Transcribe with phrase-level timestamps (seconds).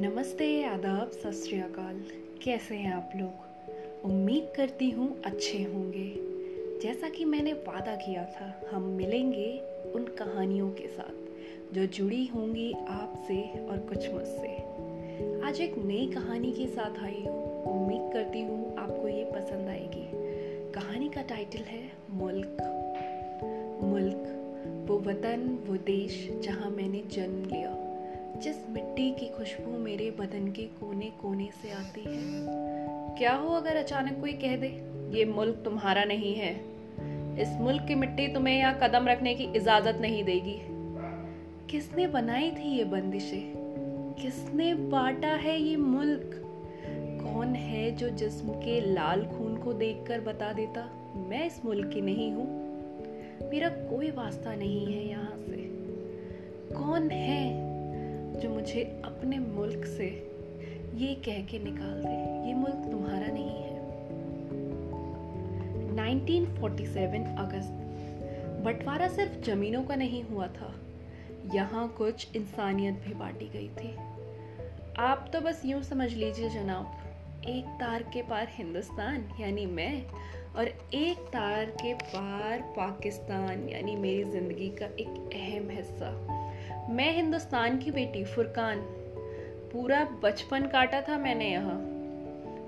[0.00, 2.02] नमस्ते, आदाब, सत श्रीकाल
[2.44, 3.30] कैसे हैं आप लोग?
[4.04, 6.14] उम्मीद करती हूँ अच्छे होंगे।
[6.80, 9.60] जैसा कि मैंने वादा किया था, हम मिलेंगे
[9.94, 11.14] उन कहानियों के साथ,
[11.74, 14.56] जो जुड़ी होंगी आपसे और कुछ मुझसे।
[15.48, 20.10] आज एक नई कहानी के साथ आई हूँ। उम्मीद करती हूँ आपको ये पसंद आएगी।
[20.72, 22.56] कहानी का टाइटल है मुल्क।
[23.82, 24.34] मुल्क,
[24.88, 27.87] वो वतन, वो देश जहाँ मैंने जन्म लिया।
[28.42, 32.46] जिस मिट्टी की खुशबू मेरे बदन के कोने कोने से आती है?
[33.18, 34.66] क्या हो अगर अचानक कोई कह दे,
[35.18, 36.60] ये मुल्क तुम्हारा नहीं है।
[37.40, 40.58] इस मुल्क की मिट्टी तुम्हें यहाँ कदम रखने की इजाज़त नहीं देगी।
[41.70, 43.52] किसने बनाई थी ये बंदिशें?
[44.22, 46.30] किसने बांटा है ये मुल्क?
[47.24, 52.00] कौन है जो जिस्म के लाल खून को देखकर बता देता, मैं इस मुल्क की
[52.00, 52.68] नहीं हूँ।
[53.50, 55.68] मेरा कोई वास्ता नहीं है यहाँ से।
[56.74, 57.67] कौन है
[58.36, 60.06] जो मुझे अपने मुल्क से
[60.94, 63.76] ये कह के निकाल दे, ये मुल्क तुम्हारा नहीं है।
[65.98, 67.72] 1947 अगस्त,
[68.64, 70.74] बंटवारा सिर्फ़ जमीनों का नहीं हुआ था,
[71.54, 73.96] यहाँ कुछ इंसानियत भी बांटी गई थी।
[74.98, 76.96] आप तो बस यूँ समझ लीजिए जनाब,
[77.48, 80.04] एक तार के पार हिंदुस्तान, यानी मैं,
[80.56, 86.37] और एक तार के पार पाकिस्तान, यानी मेरी ज़िंदगी का एक अहम हिस्सा।
[86.90, 88.80] मैं हिंदुस्तान की बेटी, फुरकान।
[89.72, 91.78] पूरा बचपन काटा था मैंने यहाँ।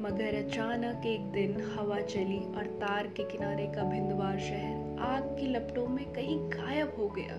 [0.00, 5.46] मगर अचानक एक दिन हवा चली और तार के किनारे का भिंदवार शहर आग की
[5.46, 7.36] लपटों में कहीं गायब हो गया।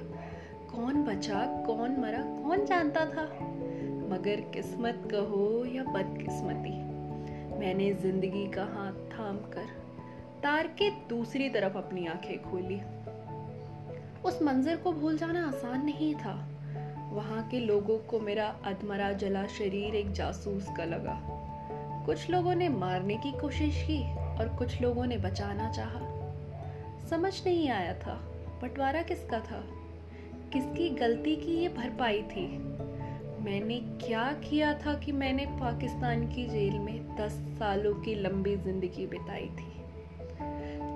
[0.71, 3.23] कौन बचा, कौन मरा, कौन जानता था?
[4.09, 6.77] मगर किस्मत कहो या बदकिस्मती,
[7.59, 9.83] मैंने ज़िंदगी का हाथ थाम कर
[10.43, 12.81] तार के दूसरी तरफ़ अपनी आँखें खोली।
[14.25, 16.49] उस मंजर को भूल जाना आसान नहीं था।
[17.11, 21.19] वहाँ के लोगों को मेरा अधमरा जला शरीर एक जासूस का लगा।
[22.05, 25.99] कुछ लोगों ने मारने की कोशिश की और कुछ लोगों ने बचाना चाहा।
[27.09, 28.13] समझ नहीं आया था,
[28.61, 29.63] बंटवारा किसका था?
[30.53, 32.47] किसकी गलती की ये भरपाई थी?
[33.43, 39.07] मैंने क्या किया था कि मैंने पाकिस्तान की जेल में दस सालों की लंबी ज़िंदगी
[39.07, 39.72] बिताई थी?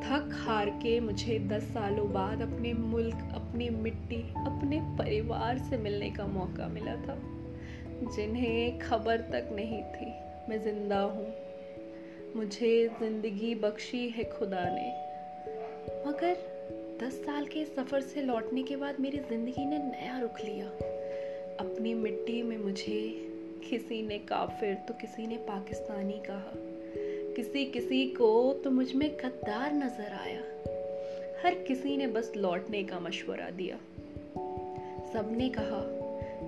[0.07, 6.09] थक हार के मुझे दस सालों बाद अपने मुल्क, अपनी मिट्टी, अपने परिवार से मिलने
[6.09, 7.15] का मौका मिला था,
[8.15, 10.05] जिन्हें खबर तक नहीं थी।
[10.49, 11.33] मैं ज़िंदा हूँ।
[12.35, 14.89] मुझे ज़िंदगी बख्शी है खुदा ने।
[16.07, 16.37] मगर
[17.03, 20.67] दस साल के सफ़र से लौटने के बाद मेरी ज़िंदगी ने नया रुख लिया।
[21.59, 23.29] अपनी मिट्टी में मुझे
[23.69, 26.76] किसी ने काफिर तो किसी ने पाकिस्तानी कहा।
[27.37, 30.39] किसी किसी को तो मुझमें गद्दार नज़र आया।
[31.43, 33.77] हर किसी ने बस लौटने का मशवरा दिया।
[35.13, 35.81] सबने कहा,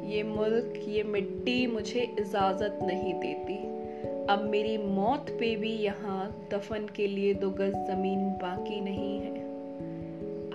[0.09, 3.57] ये मुल्क, ये मिट्टी मुझे इजाज़त नहीं देती।
[4.25, 9.39] अब मेरी मौत पे भी यहाँ दफन के लिए दो गज ज़मीन बाकी नहीं है।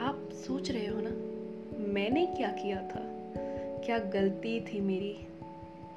[0.07, 1.11] आप सोच रहे हो ना,
[1.93, 3.03] मैंने क्या किया था?
[3.87, 5.17] क्या गलती थी मेरी?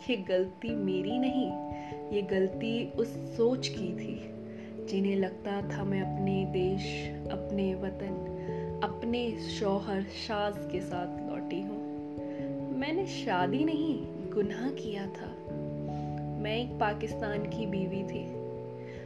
[0.10, 1.52] ये गलती मेरी नहीं
[2.14, 4.32] ये गलती उस सोच की थी,
[4.86, 8.34] जिन्हें लगता था मैं अपने देश, अपने वतन,
[8.84, 11.88] अपने शौहर शाज के साथ लौटी हूँ।
[12.78, 15.36] मैंने शादी नहीं, गुनाह किया था।
[16.42, 18.26] मैं एक पाकिस्तान की बीवी थी।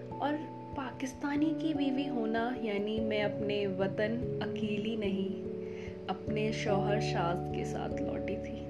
[0.09, 0.33] और
[0.77, 5.43] पाकिस्तानी की बीवी होना यानी मैं अपने वतन अकेली नहीं,
[6.07, 8.61] अपने शौहर शाज के साथ लौटी थी।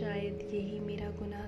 [0.00, 1.42] शायद यही मेरा गुनाह